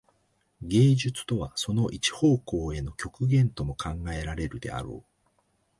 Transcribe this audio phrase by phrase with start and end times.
[0.63, 5.29] 芸術とはその一方向への極限とも考えられるであろう。